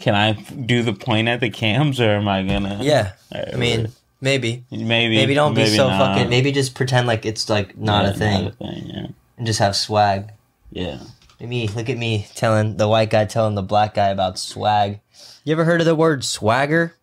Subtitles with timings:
[0.00, 2.78] Can I do the point at the cams, or am I gonna?
[2.80, 3.88] Yeah, I mean,
[4.20, 4.64] maybe.
[4.70, 5.14] maybe.
[5.16, 5.98] Maybe don't be so not.
[6.16, 6.30] fucking.
[6.30, 8.86] Maybe just pretend like it's like not Yeah, a thing, Not a thing.
[8.86, 9.06] Yeah.
[9.36, 10.32] and just have swag.
[10.72, 10.98] Yeah.
[11.38, 15.00] Me, look at me telling the white guy telling the black guy about swag.
[15.44, 16.94] You ever heard of the word swagger?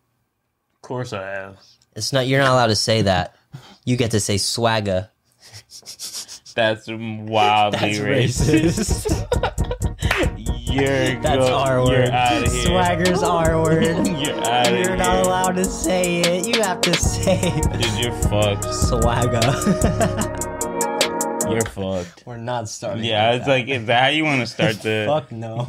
[0.76, 1.56] Of course I have.
[1.96, 2.26] It's not.
[2.28, 3.34] You're not allowed to say that.
[3.84, 5.08] You get to say swagger.
[6.54, 9.64] That's wildly racist.
[10.70, 12.10] You're That's go- our You're word.
[12.10, 12.66] out of here.
[12.66, 13.82] Swagger's our word.
[14.06, 14.96] You're out of You're here.
[14.96, 16.46] not allowed to say it.
[16.54, 17.72] You have to say it.
[17.80, 18.64] Dude, you're fucked.
[18.74, 19.40] swagger.
[21.50, 22.24] You're fucked.
[22.26, 23.04] We're not starting.
[23.04, 23.50] Yeah, like it's that.
[23.52, 25.04] like, is that how you want to start the?
[25.08, 25.64] fuck no.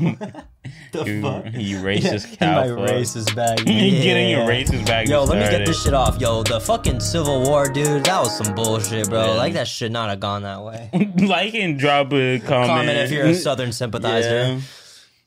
[0.92, 1.46] the you, fuck.
[1.54, 2.76] you racist my cow.
[2.76, 2.90] fuck.
[2.90, 3.60] racist bag.
[3.60, 5.08] You're getting your racist bag.
[5.08, 6.20] Yo, let me get this shit off.
[6.20, 9.24] Yo, the fucking Civil War, dude, that was some bullshit, bro.
[9.28, 9.32] Yeah.
[9.36, 10.90] Like that should not have gone that way.
[11.16, 12.68] like and drop a comment.
[12.68, 14.60] Comment if you're a Southern sympathizer.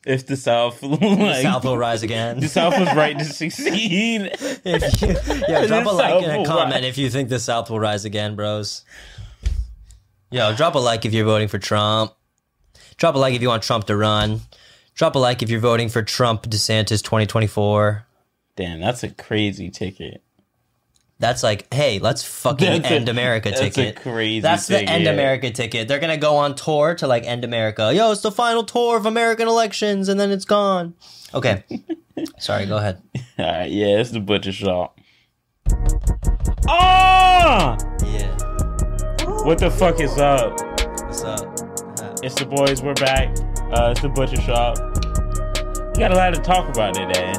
[0.04, 2.40] If the South, like, The South will rise again.
[2.40, 4.30] the South was right to succeed.
[4.32, 6.84] if you, yeah, drop a like South and a comment rise.
[6.84, 8.84] if you think the South will rise again, bros.
[10.30, 12.12] Yo, drop a like if you're voting for Trump.
[12.96, 14.40] Drop a like if you want Trump to run.
[14.94, 18.04] Drop a like if you're voting for Trump DeSantis 2024.
[18.56, 20.22] Damn, that's a crazy ticket.
[21.22, 23.96] That's like, hey, let's fucking That's a- end America that's ticket.
[23.96, 25.86] a crazy That's the end America ticket.
[25.86, 27.92] They're gonna go on tour to like end America.
[27.94, 30.94] Yo, it's the final tour of American elections, and then it's gone.
[31.32, 31.62] Okay,
[32.40, 32.66] sorry.
[32.66, 33.00] Go ahead.
[33.38, 34.98] All right, yeah, it's the butcher shop.
[36.68, 37.76] Oh!
[38.04, 38.36] Yeah.
[39.44, 40.60] What the fuck is up?
[41.04, 41.40] What's up?
[42.00, 42.82] Uh, It's the boys.
[42.82, 43.28] We're back.
[43.72, 44.76] Uh, it's the butcher shop.
[45.94, 47.32] You got a lot to talk about today.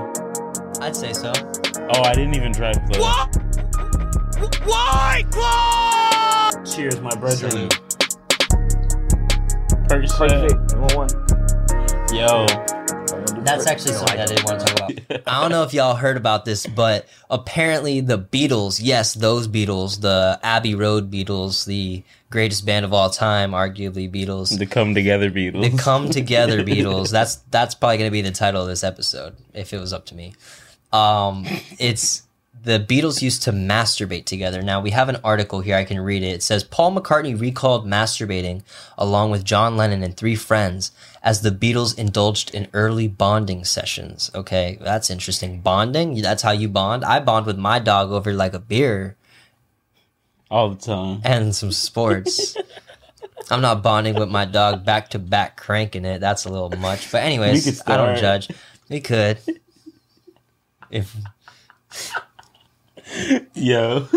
[0.82, 1.34] I'd say so.
[1.94, 3.53] Oh, I didn't even try to close.
[4.66, 6.52] Why, Claw?
[6.64, 7.52] Cheers, my brethren.
[7.52, 7.80] Salute.
[9.90, 11.14] Perfect.
[12.14, 12.46] Yo.
[13.44, 15.22] That's actually something I didn't want to talk about.
[15.28, 20.02] I don't know if y'all heard about this, but apparently the Beatles, yes, those Beatles,
[20.02, 24.58] the Abbey Road Beatles, the greatest band of all time, arguably Beatles.
[24.58, 25.72] The come together Beatles.
[25.72, 27.12] The Come Together Beatles.
[27.12, 30.16] That's that's probably gonna be the title of this episode if it was up to
[30.16, 30.34] me.
[30.92, 31.46] Um,
[31.80, 32.23] it's
[32.64, 34.62] the Beatles used to masturbate together.
[34.62, 35.76] Now we have an article here.
[35.76, 36.28] I can read it.
[36.28, 38.64] It says Paul McCartney recalled masturbating
[38.98, 40.92] along with John Lennon and three friends
[41.22, 44.32] as the Beatles indulged in early bonding sessions.
[44.34, 45.60] Okay, that's interesting.
[45.60, 46.22] Bonding.
[46.22, 47.04] That's how you bond.
[47.04, 49.18] I bond with my dog over like a beer
[50.50, 51.22] All the time.
[51.26, 52.56] and some sports.
[53.52, 56.20] I'm not bonding with my dog back to back cranking it.
[56.20, 57.12] That's a little much.
[57.12, 58.48] But anyways, I don't judge.
[58.90, 59.38] We could.
[60.90, 61.14] If
[63.54, 64.08] Yo.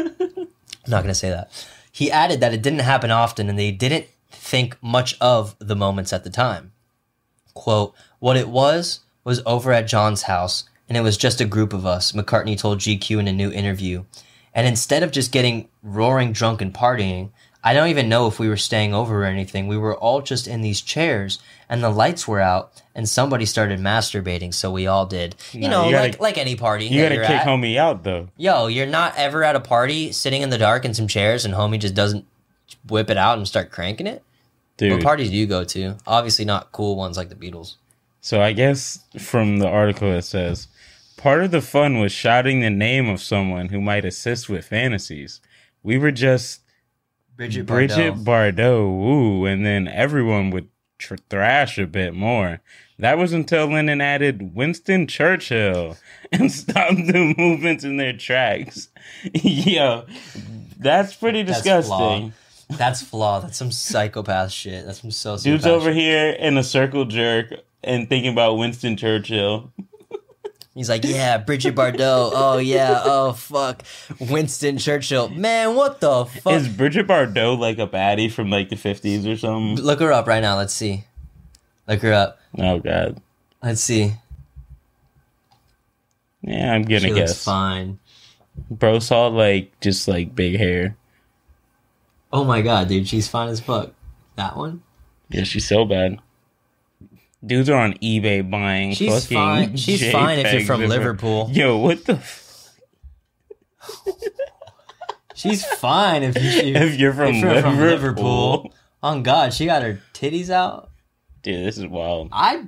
[0.86, 1.50] Not gonna say that.
[1.90, 6.12] He added that it didn't happen often and they didn't think much of the moments
[6.12, 6.72] at the time.
[7.54, 11.72] Quote, what it was was over at John's house and it was just a group
[11.72, 14.04] of us, McCartney told GQ in a new interview.
[14.54, 17.30] And instead of just getting roaring drunk and partying,
[17.66, 19.66] I don't even know if we were staying over or anything.
[19.66, 23.80] We were all just in these chairs and the lights were out and somebody started
[23.80, 25.34] masturbating, so we all did.
[25.50, 26.86] You know, you gotta- like like any party.
[26.86, 27.46] You gotta kick at.
[27.46, 28.28] homie out though.
[28.36, 31.54] Yo, you're not ever at a party sitting in the dark in some chairs and
[31.54, 32.24] homie just doesn't
[32.88, 34.22] whip it out and start cranking it?
[34.76, 34.92] Dude.
[34.92, 35.96] What parties do you go to?
[36.06, 37.74] Obviously not cool ones like the Beatles.
[38.20, 40.68] So I guess from the article it says
[41.16, 45.40] part of the fun was shouting the name of someone who might assist with fantasies.
[45.82, 46.60] We were just
[47.36, 52.60] Bridget Bridget Bardot, ooh, and then everyone would tr- thrash a bit more.
[52.98, 55.96] That was until Lennon added Winston Churchill
[56.32, 58.88] and stopped the movements in their tracks.
[59.34, 60.06] Yo,
[60.78, 62.32] that's pretty That's disgusting.
[62.70, 63.44] That's flawed.
[63.44, 64.86] That's some psychopath shit.
[64.86, 65.96] That's some sociopath Dude's over shit.
[65.96, 67.52] here in a circle jerk
[67.84, 69.72] and thinking about Winston Churchill.
[70.76, 72.32] He's like, yeah, Bridget Bardot.
[72.34, 73.00] Oh yeah.
[73.02, 73.82] Oh fuck,
[74.20, 75.30] Winston Churchill.
[75.30, 76.52] Man, what the fuck?
[76.52, 79.82] Is Bridget Bardot like a baddie from like the 50s or something?
[79.82, 80.54] Look her up right now.
[80.58, 81.04] Let's see.
[81.88, 82.38] Look her up.
[82.58, 83.22] Oh, God.
[83.62, 84.12] Let's see.
[86.42, 87.44] Yeah, I'm gonna She looks guess.
[87.44, 87.98] fine.
[88.70, 90.94] Bro saw like just like big hair.
[92.30, 93.92] Oh my god, dude, she's fine as fuck.
[94.36, 94.82] That one?
[95.30, 96.18] Yeah, she's so bad.
[97.46, 99.76] Dudes are on eBay buying She's fucking fine.
[99.76, 101.48] She's fine if you're from Liverpool.
[101.52, 102.14] Yo, what the?
[102.14, 102.72] F-
[105.34, 106.42] She's fine if you
[106.74, 107.72] if you're from, if you're Liverpool.
[107.72, 108.74] from Liverpool.
[109.02, 110.90] On oh, God, she got her titties out.
[111.42, 112.30] Dude, this is wild.
[112.32, 112.64] I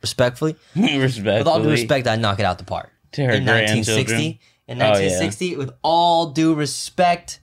[0.00, 1.38] respectfully, Respectfully.
[1.38, 2.90] with all due respect, I'd knock it out the park.
[3.12, 3.96] to her in grandchildren.
[3.96, 4.90] 1960, in Oh, yeah.
[4.90, 7.40] 1960, with all due respect,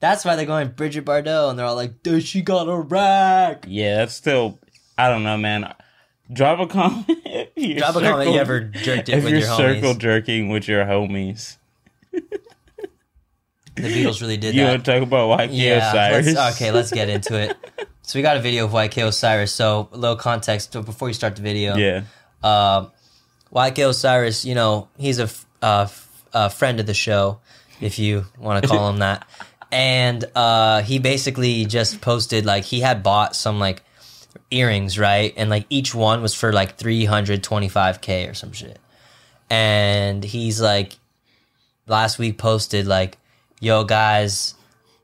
[0.00, 3.64] that's why they're going Bridget Bardot, and they're all like, "Dude, she got a rack."
[3.68, 4.58] Yeah, that's still.
[4.98, 5.72] I don't know, man.
[6.32, 7.06] Drop a comment.
[7.56, 9.98] You're Drop a comment you ever jerked it if with you're your circle homies.
[9.98, 11.56] jerking with your homies.
[12.12, 12.20] The
[13.76, 14.54] Beatles really did that.
[14.54, 14.70] You that.
[14.72, 15.88] want to talk about YK yeah.
[16.10, 16.34] Osiris?
[16.34, 17.56] Let's, okay, let's get into it.
[18.02, 19.52] So we got a video of YK Osiris.
[19.52, 21.76] So a little context before you start the video.
[21.76, 22.02] Yeah.
[22.42, 22.90] Um,
[23.54, 27.38] YK Osiris, you know, he's a, f- uh, f- a friend of the show,
[27.80, 29.26] if you want to call him that.
[29.70, 33.82] And uh, he basically just posted like he had bought some like
[34.50, 35.32] earrings, right?
[35.36, 38.78] And like each one was for like 325k or some shit.
[39.50, 40.96] And he's like
[41.86, 43.18] last week posted like,
[43.60, 44.54] "Yo guys,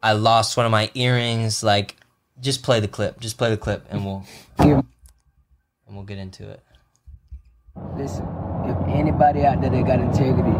[0.03, 1.63] I lost one of my earrings.
[1.63, 1.97] Like,
[2.41, 3.21] just play the clip.
[3.21, 4.25] Just play the clip, and we'll
[4.59, 4.85] and
[5.89, 6.61] we'll get into it."
[7.97, 8.27] listen,
[8.65, 10.59] if anybody out there that got integrity,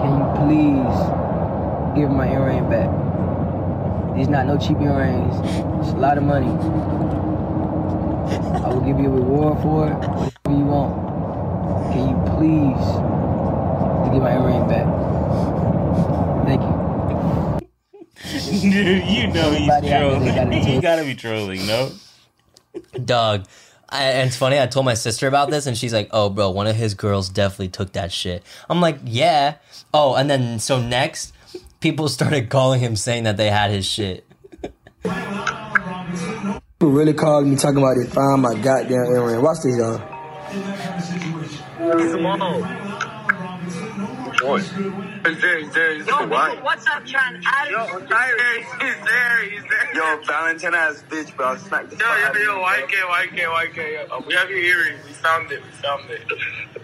[0.00, 3.09] can you please give my earring back?
[4.16, 5.34] These not no cheap earrings.
[5.80, 6.50] It's a lot of money.
[8.62, 11.92] I will give you a reward for it, whatever you want.
[11.92, 12.86] Can you please
[14.12, 14.86] give my earring back?
[16.46, 16.80] Thank you.
[18.70, 20.34] Dude, you know he's Everybody out there trolling.
[20.34, 21.90] gotta he gotta be trolling, no?
[23.04, 23.46] Dog.
[23.88, 24.60] I, and it's funny.
[24.60, 27.28] I told my sister about this, and she's like, "Oh, bro, one of his girls
[27.28, 29.56] definitely took that shit." I'm like, "Yeah."
[29.92, 31.32] Oh, and then so next,
[31.80, 34.24] people started calling him saying that they had his shit.
[35.02, 39.42] People really called me talking about they found my goddamn earring.
[39.42, 39.98] Watch this, y'all.
[44.42, 44.62] What?
[44.62, 46.26] He's there, he's there, he's there.
[46.26, 46.58] Why?
[46.62, 47.42] What's up, John?
[47.44, 48.40] I Yo, I'm tired.
[48.80, 49.94] He's there, he's there.
[49.94, 51.56] Yo, Valentine ass bitch, bro.
[51.56, 54.10] Smack the Yo, yo, yo, YK, YK, YK.
[54.10, 55.04] Uh, we have your earrings.
[55.06, 55.62] We found it.
[55.62, 56.79] We found it.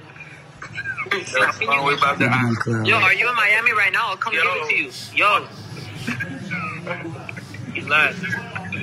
[1.12, 1.20] We
[1.94, 2.66] about to ask.
[2.66, 4.08] Yo, are you in Miami right now?
[4.10, 4.42] I'll come Yo.
[4.42, 4.90] give it to you.
[5.14, 5.46] Yo.
[7.72, 8.22] He's last.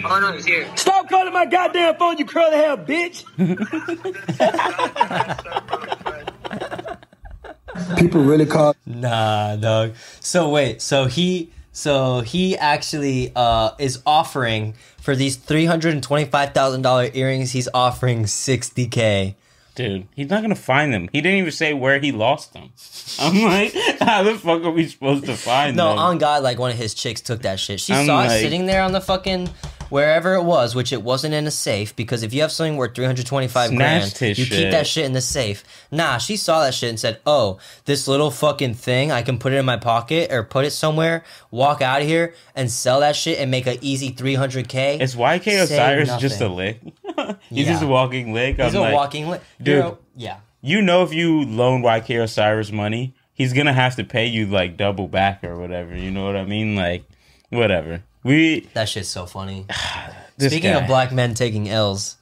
[0.06, 0.68] Oh no, he's here.
[0.76, 3.24] Stop calling my goddamn phone, you curly hair bitch.
[7.98, 9.94] People really call Nah, dog.
[10.20, 16.04] So wait, so he so he actually uh is offering for these three hundred and
[16.04, 19.36] twenty five thousand dollar earrings, he's offering sixty K.
[19.76, 21.10] Dude, he's not gonna find them.
[21.12, 22.70] He didn't even say where he lost them.
[23.20, 25.96] I'm like, how the fuck are we supposed to find No, them?
[25.96, 27.80] No, on God, like one of his chicks took that shit.
[27.80, 29.50] She I'm saw it sitting there on the fucking
[29.94, 32.96] wherever it was, which it wasn't in a safe because if you have something worth
[32.96, 34.58] 325 grand, Snatched his you shit.
[34.58, 35.64] keep that shit in the safe.
[35.92, 39.54] Nah, she saw that shit and said, "Oh, this little fucking thing, I can put
[39.54, 43.16] it in my pocket or put it somewhere, walk out of here and sell that
[43.16, 46.80] shit and make an easy 300k." Is YK Say Osiris just a lick?
[47.50, 47.72] he's Yeah.
[47.74, 48.58] just a walking lick.
[48.60, 49.76] He's I'm a like, walking li- dude.
[49.84, 50.38] You're yeah.
[50.62, 54.76] you know, if you loan YK Osiris money, he's gonna have to pay you like
[54.76, 55.96] double back or whatever.
[55.96, 56.76] You know what I mean?
[56.76, 57.04] Like,
[57.50, 58.02] whatever.
[58.24, 59.66] We That shit's so funny.
[60.38, 60.80] this Speaking guy.
[60.82, 62.18] of black men taking L's,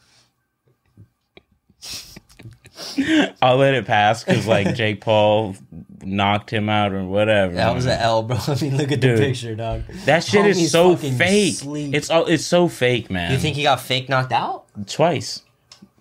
[3.41, 5.55] I'll let it pass because like Jake Paul
[6.03, 7.53] knocked him out or whatever.
[7.53, 8.37] that was an L, bro.
[8.47, 9.17] I mean, look at Dude.
[9.19, 9.83] the picture, dog.
[10.05, 11.55] That shit Homie's is so fucking fake.
[11.55, 11.93] sleep.
[11.93, 13.31] It's all it's so fake, man.
[13.31, 14.65] You think he got fake knocked out?
[14.87, 15.43] twice?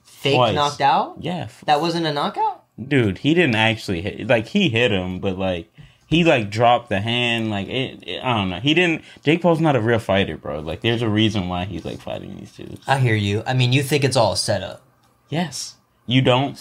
[0.05, 0.55] Fake Twice.
[0.55, 1.17] knocked out?
[1.21, 2.65] Yeah, f- That wasn't a knockout?
[2.89, 3.19] dude.
[3.19, 4.27] He didn't actually hit.
[4.27, 5.71] Like he hit him, but like
[6.11, 7.49] he like dropped the hand.
[7.51, 8.61] Like it, it- I don't know.
[8.61, 9.03] He didn't.
[9.23, 10.61] Jake Paul's not a real fighter, bro.
[10.61, 12.77] Like there's a reason why he's like fighting these two.
[12.87, 13.43] I hear you.
[13.47, 14.83] I mean, you think it's all a setup.
[15.31, 15.77] Yes,
[16.07, 16.59] you don't.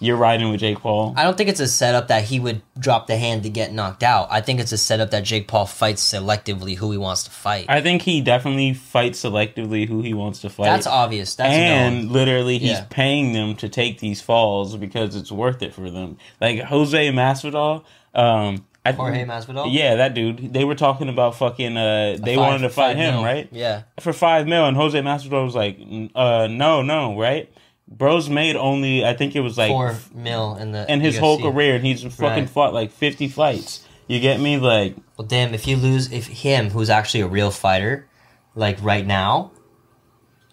[0.00, 1.14] You're riding with Jake Paul.
[1.16, 4.02] I don't think it's a setup that he would drop the hand to get knocked
[4.02, 4.26] out.
[4.30, 7.66] I think it's a setup that Jake Paul fights selectively who he wants to fight.
[7.70, 10.64] I think he definitely fights selectively who he wants to fight.
[10.64, 11.36] That's obvious.
[11.36, 12.12] That's and known.
[12.12, 12.86] literally he's Yeah.
[12.90, 16.18] paying them to take these falls because it's worth it for them.
[16.38, 19.68] Like Jose Masvidal, um, I, Jorge Masvidal?
[19.72, 20.52] Yeah, that dude.
[20.52, 21.76] They were talking about fucking.
[21.76, 23.24] Uh, they Five- wanted to fight him, mil.
[23.24, 23.48] right?
[23.52, 23.82] Yeah.
[24.00, 25.78] For five mil, and Jose Masvidal was like,
[26.14, 27.50] uh, no, no, right?
[27.88, 31.38] Bro's made only, I think it was like Four mil in the in his whole
[31.40, 32.50] career, and he's fucking Right.
[32.50, 33.86] fought like fifty fights.
[34.06, 34.58] You get me?
[34.58, 38.06] Like, Well, damn, if you lose, if him, who's actually a real fighter,
[38.54, 39.50] like right now,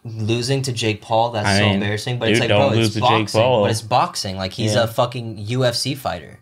[0.04, 2.20] losing to Jake Paul, that's I so mean, embarrassing.
[2.20, 3.42] But dude, it's like, don't bro, lose it's to Jake boxing.
[3.42, 3.62] Paul.
[3.64, 4.38] But it's boxing.
[4.38, 4.84] Like he's Yeah.
[4.84, 6.40] a fucking UFC fighter.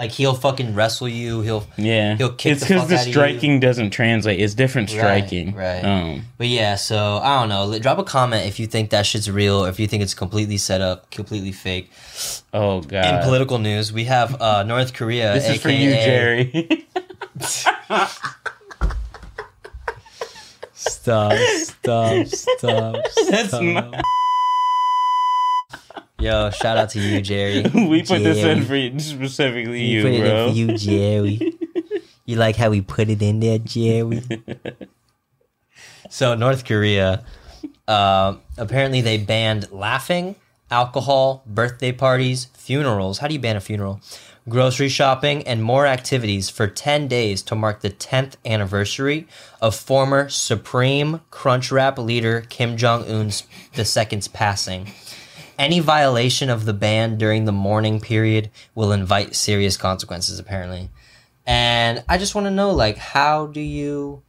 [0.00, 1.42] Like he'll fucking wrestle you.
[1.42, 3.12] He'll yeah, He'll kick it's the because fuck the outta you.
[3.12, 4.40] striking doesn't translate.
[4.40, 5.84] It's different striking, right.
[5.84, 7.78] Um, But yeah, so I don't know.
[7.78, 10.56] Drop a comment if you think that shit's real, or if you think it's completely
[10.56, 11.90] set up, completely fake.
[12.54, 15.34] oh god, In political news, we have uh, North Korea.
[15.34, 16.86] This is for you, Jerry.
[20.72, 21.36] Stop!
[21.58, 22.26] Stop!
[22.26, 22.96] Stop!
[23.28, 24.02] That's not.
[26.20, 27.62] Yo, shout out to you, Jerry.
[27.74, 30.04] we put this in for specifically you.
[30.04, 31.58] We you, put it in for you, Jerry.
[32.26, 34.22] you like how we put it in there, Jerry?
[36.10, 37.24] so North Korea,
[37.88, 40.36] uh, apparently they banned laughing
[40.70, 43.18] alcohol, birthday parties, funerals.
[43.18, 44.00] How do you ban a funeral?
[44.48, 49.26] Grocery shopping and more activities for 10 days to mark the 10th anniversary
[49.60, 54.92] of former Supreme Crunchwrap leader Kim Jong Un's the second's passing.
[55.60, 60.88] Any violation of the ban during the mourning period will invite serious consequences, apparently.
[61.46, 64.22] And I just want to know, like, how do you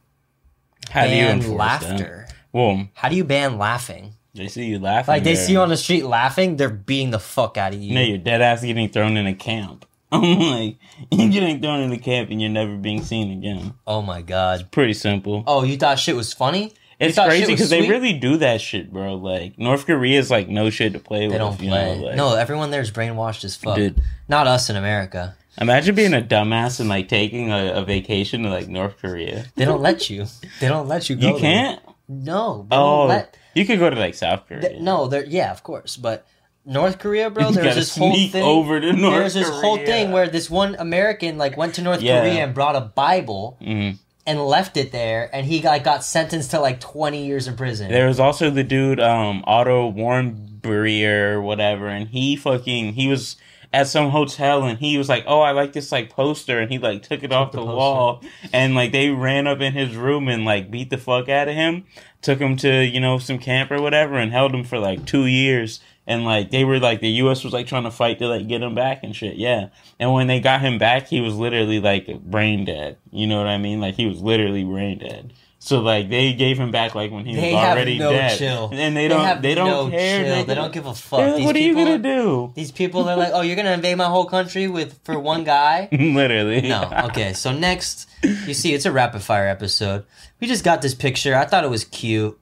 [0.90, 2.26] How do you ban laughter?
[2.28, 2.34] that?
[2.52, 4.12] Well, How do you ban laughing?
[4.34, 5.10] they see you laughing.
[5.12, 7.94] Like they see you on the street laughing, they're beating the fuck out of you.
[7.94, 9.86] No, you're dead ass getting thrown in a camp.
[10.12, 10.76] I'm like,
[11.10, 13.72] you're getting thrown in a camp and you're never being seen again.
[13.86, 14.70] oh my god.
[14.70, 15.44] Pretty simple.
[15.46, 16.74] Oh, you thought shit was funny?
[17.02, 19.14] You it's crazy because they really do that shit, bro.
[19.14, 21.38] Like North Korea is like no shit to play they with.
[21.38, 21.96] don't you play.
[21.98, 23.76] know, like- no, everyone there is brainwashed as fuck.
[23.76, 24.00] Dude.
[24.28, 25.34] Not us in America.
[25.60, 29.44] Imagine being a dumbass and like taking a, a vacation to like North Korea.
[29.56, 30.26] They don't let you.
[30.60, 31.28] They don't let you go.
[31.34, 31.80] You can't.
[32.08, 32.66] No.
[32.70, 33.36] They Oh, let.
[33.54, 34.80] you could go to like South Korea.
[34.80, 36.26] No, they're yeah, of course, but
[36.64, 37.48] North Korea, bro.
[37.48, 38.42] You There's this whole thing.
[38.42, 42.00] over to North there's this whole thing where this one American like went to North
[42.00, 42.20] Yeah.
[42.20, 43.98] Korea and brought a Bible Mhm.
[44.26, 47.90] And left it there, and he like got sentenced to like 20 years in prison.
[47.90, 53.36] There was also the dude, um, Otto Warmbier or whatever, and he fucking he was
[53.72, 56.78] at some hotel and he was like, "Oh, I like this like poster," and he
[56.78, 60.28] like took it off the, the wall, and like they ran up in his room
[60.28, 61.84] and like beat the fuck out of him,
[62.20, 65.26] took him to you know some camp or whatever, and held him for like two
[65.26, 65.80] years.
[66.06, 67.44] And like they were like the U.S.
[67.44, 69.68] was like trying to fight to like get him back and shit, yeah.
[70.00, 72.98] And when they got him back, he was literally like brain dead.
[73.12, 73.80] You know what I mean?
[73.80, 75.32] Like he was literally brain dead.
[75.60, 78.70] So like they gave him back like when he they was already no dead, chill,
[78.72, 80.24] and they don't have they don't no care.
[80.24, 80.34] chill.
[80.34, 81.20] They, They don't give a fuck.
[81.20, 82.52] Like, what are you gonna do?
[82.56, 85.88] These people are like, oh, you're gonna invade my whole country with for one guy.
[85.92, 86.90] Literally, No.
[87.04, 87.32] Okay.
[87.32, 90.04] So next, you see, it's a rapid fire episode.
[90.40, 91.36] We just got this picture.
[91.36, 92.36] I thought it was cute.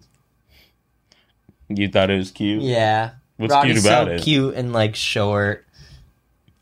[1.68, 2.62] You thought it was cute?
[2.62, 3.10] Yeah.
[3.40, 4.22] What's Roddy's cute about so it?
[4.22, 5.66] cute and like short.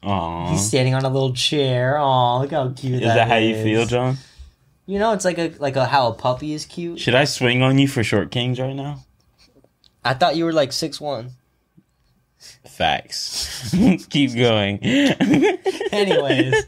[0.04, 0.50] Aw.
[0.52, 1.99] He's standing on a little chair.
[1.99, 4.16] Oh, look how cute Is that that how you feel, John?
[4.87, 7.00] You know, it's like a like a how a puppy is cute.
[7.00, 9.04] Should I swing on you for short kings right now?
[10.04, 11.32] I thought you were like six one.
[12.68, 13.75] Facts.
[14.11, 14.78] Keep going.
[15.92, 16.64] Anyways,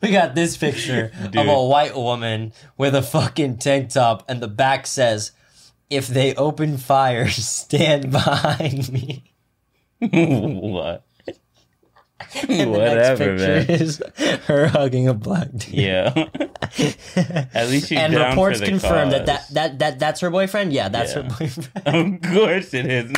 [0.00, 4.46] we got this picture of a white woman with a fucking tank top, and the
[4.46, 5.32] back says,
[5.90, 9.32] "If they open fire, stand behind me."
[10.00, 11.04] what?
[12.48, 13.80] And Whatever, the next man.
[13.80, 14.02] is
[14.46, 15.68] her hugging a black dude.
[15.68, 16.12] Yeah.
[17.54, 20.30] At least she's and down reports for the confirm that, that that that that's her
[20.30, 20.72] boyfriend.
[20.72, 21.22] Yeah, that's Yeah.
[21.22, 22.24] her boyfriend.
[22.24, 23.12] Of course it is.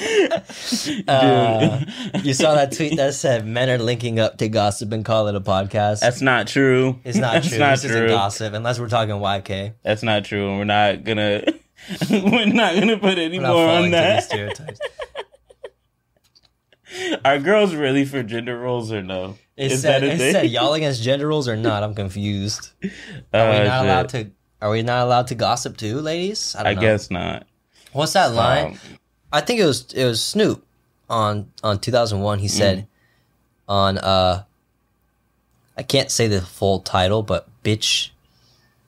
[1.08, 1.80] Uh,
[2.22, 5.34] you saw that tweet that said men are linking up to gossip and call it
[5.34, 6.00] a podcast.
[6.00, 6.98] That's not true.
[7.04, 7.58] it's not That's true.
[7.58, 8.08] not this isn't true.
[8.08, 9.74] gossip unless we're talking YK.
[9.82, 10.48] That's not true.
[10.48, 11.42] And we're not gonna
[12.10, 14.22] we're not gonna put any more on falling to these that.
[14.24, 14.80] stereotypes.
[17.24, 19.38] Are girls really for gender roles or no?
[19.56, 20.32] It Is said, that a it thing?
[20.32, 21.82] said y'all against gender roles or not?
[21.82, 22.70] I'm confused.
[22.82, 22.88] Oh,
[23.32, 23.86] Are we not shit.
[23.86, 24.30] allowed to?
[24.62, 26.54] Are we not allowed to gossip too, ladies?
[26.58, 27.46] I, don't I guess not.
[27.92, 28.72] What's that line?
[28.72, 28.78] Um,
[29.32, 30.64] I think it was it was Snoop
[31.08, 32.38] on on 2001.
[32.40, 32.50] He Mm.
[32.50, 32.86] said
[33.68, 34.44] on uh,
[35.76, 38.10] I can't say the full title, but bitch,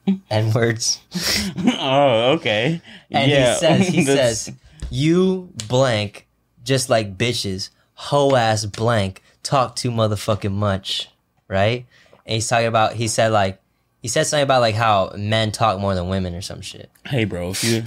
[0.31, 1.01] n words.
[1.79, 2.81] oh, okay.
[3.11, 3.55] And yeah.
[3.55, 4.53] he says he says
[4.91, 6.27] you blank
[6.65, 11.09] just like bitches hoe ass blank talk too motherfucking much,
[11.49, 11.87] right?
[12.27, 13.61] And he's talking about he said like
[14.03, 16.91] he said something about like how men talk more than women or some shit.
[17.07, 17.51] Hey, bro.
[17.51, 17.85] If you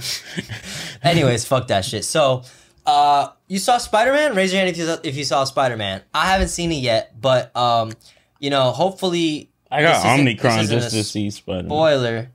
[1.02, 2.04] Anyways, fuck that shit.
[2.04, 2.42] So,
[2.86, 4.34] uh, you saw Spider Man?
[4.34, 6.02] Raise your hand if you saw, if you saw Spider Man.
[6.14, 7.92] I haven't seen it yet, but um,
[8.40, 9.50] you know, hopefully.
[9.70, 11.68] I got Omnicron just to see Spider.
[11.68, 12.30] Spoiler.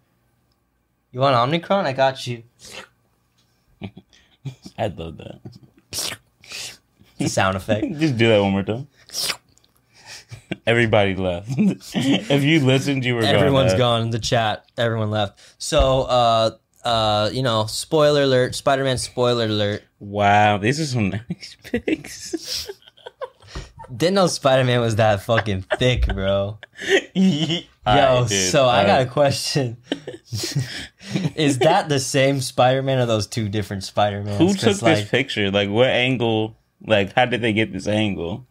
[1.11, 1.85] You want Omnicron?
[1.85, 2.43] I got you.
[4.77, 5.39] I'd love that.
[7.27, 7.85] Sound effect.
[7.99, 8.87] Just do that one more time.
[10.67, 11.49] Everybody left.
[11.57, 13.79] if you listened, you were Everyone's gone.
[13.79, 14.65] gone in the chat.
[14.77, 15.39] Everyone left.
[15.57, 16.51] So, uh,
[16.83, 18.55] uh, you know, spoiler alert.
[18.55, 19.83] Spider Man spoiler alert.
[19.99, 22.69] Wow, these are some nice pics.
[23.95, 26.59] Didn't know Spider Man was that fucking thick, bro.
[27.13, 29.77] Yo, dude, so I got a question.
[31.35, 34.37] Is that the same Spider Man or those two different Spider Mans?
[34.37, 35.51] Who took like, this picture?
[35.51, 36.57] Like, what angle?
[36.85, 38.47] Like, how did they get this angle?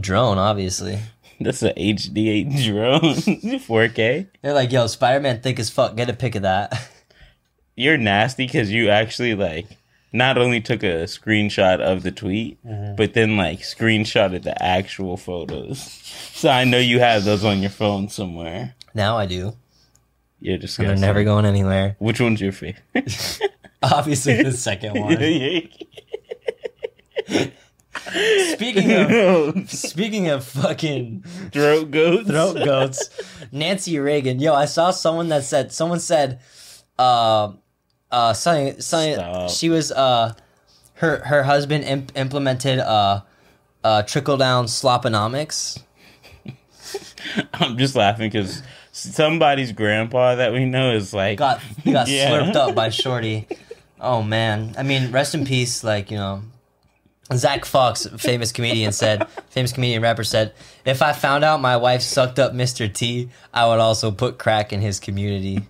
[0.00, 0.98] Drone, obviously.
[1.40, 3.00] That's a HD8 drone,
[3.60, 4.28] 4K.
[4.42, 5.96] They're like, yo, Spider Man thick as fuck.
[5.96, 6.88] Get a pic of that.
[7.76, 9.66] You're nasty because you actually like
[10.12, 12.94] not only took a screenshot of the tweet, Mm-hmm.
[12.94, 16.00] but then like screenshotted the actual photos.
[16.34, 18.74] So I know you have those on your phone somewhere.
[18.92, 19.56] now I do.
[20.40, 20.86] You're disgusting.
[20.88, 21.96] they're never going anywhere.
[21.98, 23.40] Which one's your favorite?
[23.82, 25.16] Obviously, the second one.
[28.52, 32.28] Speaking of speaking of fucking Throat goats.
[32.28, 33.08] throat goats,
[33.52, 34.40] Nancy Reagan.
[34.40, 36.40] Yo, I saw someone that said someone said,
[36.98, 37.52] uh,
[38.10, 39.14] uh, something, something.
[39.14, 39.50] Stop.
[39.50, 40.34] She was uh,
[40.94, 43.22] her her husband imp- implemented uh,
[43.82, 45.82] uh, trickle down sloponomics.
[47.54, 52.30] I'm just laughing because somebody's grandpa that we know is like Got got Yeah.
[52.30, 53.48] slurped up by Shorty.
[54.00, 55.82] Oh man, I mean, rest in peace.
[55.82, 56.42] Like you know,
[57.32, 60.52] Zach Fox, famous comedian, said, famous comedian rapper said,
[60.84, 62.92] if I found out my wife sucked up Mr.
[62.92, 65.66] T, I would also put crack in his community.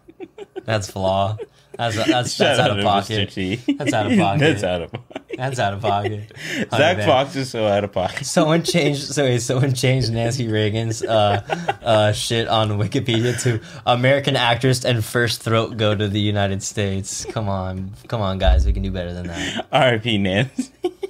[0.65, 1.37] That's flaw.
[1.77, 3.31] That's that's that's out out of pocket.
[3.79, 4.41] That's out of pocket.
[4.41, 5.03] That's out of pocket.
[5.37, 6.33] That's out of pocket.
[6.71, 7.07] Zach man.
[7.07, 8.25] Fox is so out of pocket.
[8.25, 9.03] Someone changed.
[9.03, 11.43] Sorry, someone changed Nancy Reagan's uh,
[11.83, 17.25] uh, shit on Wikipedia to American actress and first throat go to the United States.
[17.25, 19.67] Come on, come on, guys, we can do better than that.
[19.73, 20.19] R.I.P.
[20.19, 20.71] Nance.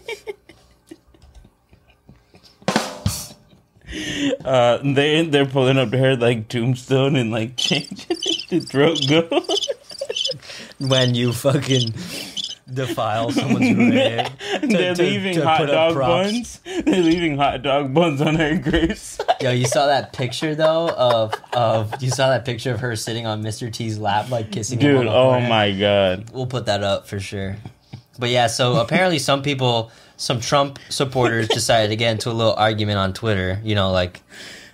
[4.45, 9.01] Uh, they they're pulling up her like tombstone and like changing it to throat.
[10.79, 11.95] When you fucking
[12.73, 14.27] defile someone's grave,
[14.61, 16.61] to- they're to- leaving to hot dog buns.
[16.65, 19.01] They're leaving hot dog buns on her grave.
[19.41, 23.27] Yo, you saw that picture though of of you saw that picture of her sitting
[23.27, 23.73] on Mr.
[23.73, 24.97] T's lap, like kissing him.
[25.03, 26.31] Dude, oh my god.
[26.33, 27.57] We'll put that up for sure.
[28.19, 32.55] But yeah, so apparently some people, some Trump supporters decided to get into a little
[32.55, 34.23] argument on Twitter, you know, like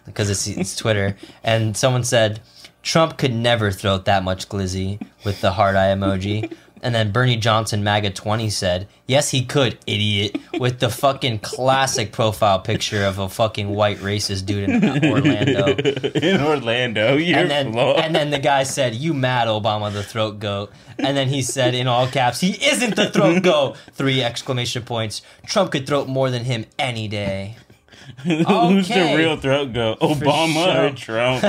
[0.06, 1.16] because it's, it's Twitter.
[1.44, 2.40] And someone said,
[2.82, 6.54] Trump could never throw that much glizzy with the hard eye emoji.
[6.82, 12.10] And then Bernie Johnson, MAGA 20, said, Yes, he could, idiot, with the fucking classic
[12.10, 15.74] profile picture of a fucking white racist dude in Orlando.
[16.14, 20.38] In Orlando, you're And then, and then the guy said, "You mad, Obama, the throat
[20.38, 24.82] goat?" And then he said in all caps, "He isn't the throat goat!" Three exclamation
[24.82, 25.22] points.
[25.46, 27.56] Trump could throat more than him any day.
[28.24, 30.00] Who's the real throat goat?
[30.00, 31.44] Obama or Trump?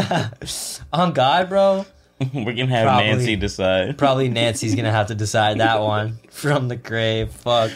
[0.94, 1.86] On God, bro.
[2.34, 3.06] We're gonna have Probably.
[3.08, 3.98] Nancy decide.
[3.98, 7.32] Probably Nancy's gonna have to decide that one from the grave.
[7.32, 7.72] Fuck.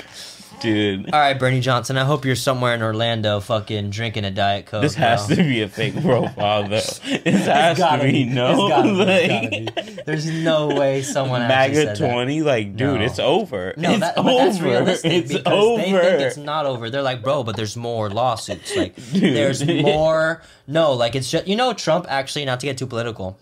[0.62, 1.12] Dude.
[1.14, 1.98] All right, Bernie Johnson.
[1.98, 4.82] I hope you're somewhere in Orlando, fucking drinking a diet coke.
[4.82, 5.36] This has bro.
[5.36, 6.70] to be a fake profile though.
[6.70, 10.02] This It's has to be no be, it's like be.
[10.06, 12.10] There's no way someone actually MAGA that.
[12.10, 13.06] twenty, like dude, No.
[13.06, 13.74] it's over.
[13.76, 14.30] No, it's that, over.
[14.30, 15.82] that's realistic it's because over.
[15.82, 16.90] they think it's not over.
[16.90, 18.74] They're like, bro, but there's more lawsuits.
[18.78, 19.36] Like, Dude.
[19.36, 20.42] there's more.
[20.68, 22.46] No, like it's just you know, Trump actually.
[22.46, 23.38] Not to get too political,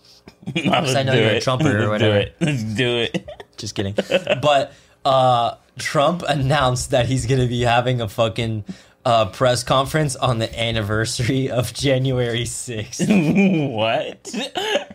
[0.64, 1.42] Let's I know do you're a it.
[1.42, 2.14] Trumper or Let's whatever.
[2.14, 2.36] Do it.
[2.40, 3.28] Let's do it.
[3.56, 3.94] just kidding.
[4.42, 4.72] but
[5.04, 8.64] uh, Trump announced that he's gonna be having a fucking
[9.06, 13.72] uh, press conference on the anniversary of January 6th.
[13.74, 14.34] what?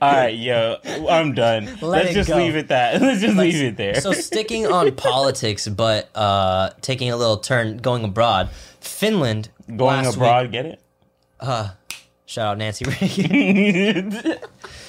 [0.02, 1.66] All right, yo, I'm done.
[1.66, 2.38] Let Let's just go.
[2.38, 3.00] leave it that.
[3.02, 4.02] Let's just leave it there.
[4.02, 8.50] So sticking on politics, but uh, taking a little turn, going abroad.
[8.80, 10.82] Finland Going abroad, week- get it?
[12.30, 14.12] Shout out Nancy Reagan.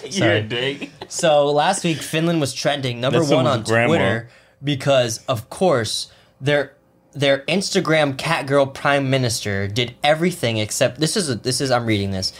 [0.02, 0.36] You're Sorry.
[0.38, 0.90] a dick.
[1.08, 3.88] So last week, Finland was trending number That's one on grandma.
[3.88, 4.28] Twitter
[4.62, 6.74] because, of course, their
[7.12, 11.86] their Instagram cat girl prime minister did everything except this is a, this is I'm
[11.86, 12.32] reading this.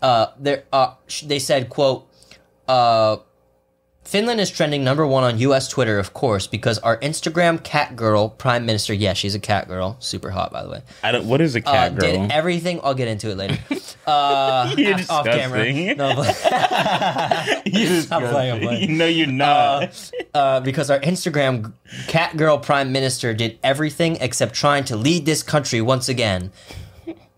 [0.00, 2.06] Uh, there uh, sh- they said quote.
[2.68, 3.16] Uh,
[4.04, 5.66] Finland is trending number one on U.S.
[5.68, 8.92] Twitter, of course, because our Instagram cat girl, prime minister.
[8.92, 10.82] Yeah, she's a cat girl, super hot, by the way.
[11.02, 11.26] I don't.
[11.26, 12.12] What is a Uh, cat girl?
[12.12, 12.80] did everything.
[12.84, 13.58] I'll get into it later.
[14.06, 15.64] Uh, You're off- off camera.
[15.64, 15.96] disgusting.
[15.96, 16.26] No, but
[17.64, 18.60] You're I'm playing, disgusting.
[18.60, 18.98] playing.
[18.98, 20.12] Know you're not.
[20.34, 21.72] uh, because our Instagram
[22.06, 26.52] cat girl prime minister did everything except trying to lead this country once again.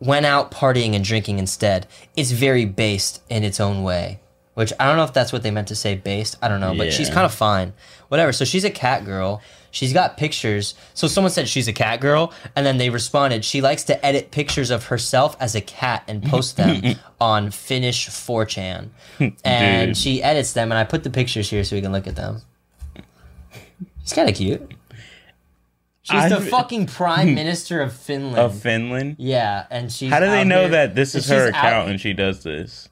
[0.01, 1.87] Went out partying and drinking instead.
[2.17, 4.19] It's very based in its own way.
[4.57, 6.37] Which I don't know if that's what they meant to say based.
[6.43, 7.73] I don't know, but she's kind of fine.
[8.09, 8.33] Whatever.
[8.33, 9.41] So she's a cat girl.
[9.71, 10.75] She's got pictures.
[10.95, 14.31] So someone said she's a cat girl, and then they responded, she likes to edit
[14.31, 18.89] pictures of herself as a cat and post them on Finnish 4chan.
[19.45, 19.97] And Dude.
[19.99, 22.41] she edits them, and I put the pictures here so we can look at them.
[24.03, 24.73] She's kind of cute.
[26.03, 28.39] She's the I've- fucking prime minister of Finland.
[28.39, 29.17] Of Finland.
[29.19, 30.11] yeah, and she's.
[30.11, 32.89] How do they know here- that this is her account and she does this?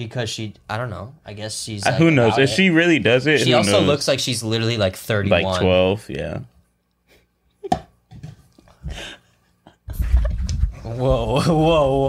[0.00, 1.14] Because she, I don't know.
[1.26, 1.86] I guess she's.
[1.86, 2.38] Uh, Like, Who knows?
[2.38, 2.54] If it.
[2.54, 3.86] she really does it, She also knows?
[3.86, 5.42] looks like she's literally like thirty-one.
[5.42, 6.08] like twelve.
[6.08, 6.40] Yeah.
[10.82, 12.08] Whoa, whoa, whoa.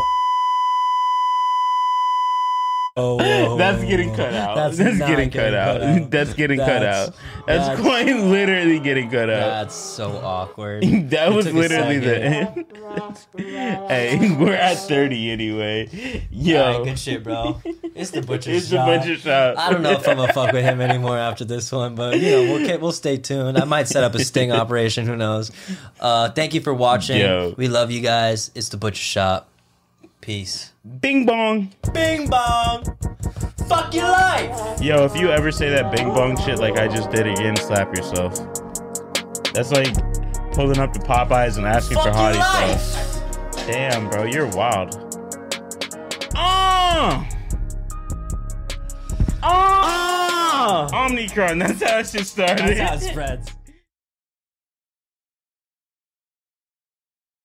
[2.98, 3.58] Oh, whoa.
[3.58, 4.56] That's getting cut out.
[4.56, 6.12] That's, That's not getting, cut, out.
[6.12, 7.16] That's getting cut out.
[7.48, 9.50] That's, that's- quite literally getting cut out.
[9.50, 10.84] That's so awkward.
[11.10, 12.66] that It was literally the end.
[13.88, 16.28] hey, we're at 30 anyway.
[16.30, 16.62] Yo.
[16.62, 17.62] Alright, good shit, bro.
[17.96, 18.58] It's the butcher shop.
[18.60, 19.58] it's the butcher shop.
[19.58, 22.32] I don't know if I'm gonna fuck with him anymore after this one, but you
[22.32, 23.58] know we'll we'll stay tuned.
[23.58, 25.06] I might set up a sting operation.
[25.08, 25.52] Who knows?
[26.00, 27.20] Uh, thank you for watching.
[27.20, 27.54] Yo.
[27.58, 28.52] We love you guys.
[28.56, 29.50] It's the butcher shop.
[30.20, 30.71] Peace.
[31.00, 31.72] Bing bong.
[31.94, 32.84] Bing bong.
[33.70, 34.82] Fuck your life.
[34.82, 37.96] Yo, if you ever say that bing bong shit like I just did again, slap
[37.96, 38.34] yourself.
[39.54, 39.94] That's like
[40.54, 43.22] pulling up to Popeyes and asking Fuck for hottie sauce.
[43.68, 44.96] Damn, bro, you're wild.
[46.34, 47.28] Ah!
[49.44, 49.44] Ah!
[49.44, 50.88] Ah!
[50.88, 50.88] Oh!
[50.92, 50.96] Oh!
[50.96, 52.58] Omnicron, that's how it should start.
[52.58, 53.52] That's how it spreads.